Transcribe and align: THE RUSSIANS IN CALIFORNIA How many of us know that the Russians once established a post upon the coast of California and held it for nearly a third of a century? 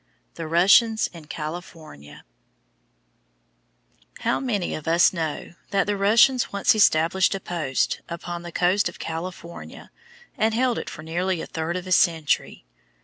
THE 0.33 0.47
RUSSIANS 0.47 1.11
IN 1.13 1.25
CALIFORNIA 1.25 2.23
How 4.21 4.39
many 4.39 4.73
of 4.73 4.87
us 4.87 5.13
know 5.13 5.53
that 5.69 5.85
the 5.85 5.95
Russians 5.95 6.51
once 6.51 6.73
established 6.73 7.35
a 7.35 7.39
post 7.39 8.01
upon 8.09 8.41
the 8.41 8.51
coast 8.51 8.89
of 8.89 8.97
California 8.97 9.91
and 10.35 10.55
held 10.55 10.79
it 10.79 10.89
for 10.89 11.03
nearly 11.03 11.39
a 11.39 11.45
third 11.45 11.77
of 11.77 11.85
a 11.85 11.91
century? 11.91 12.65